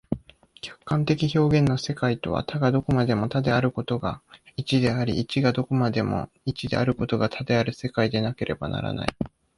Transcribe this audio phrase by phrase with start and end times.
[0.63, 4.23] 客観的表現の世界とは、多がどこまでも多であることが
[4.57, 9.07] 一であり、一がどこまでも一であることが多である世界でなければならない。